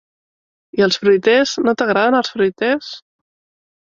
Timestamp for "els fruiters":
0.85-1.53, 2.21-2.89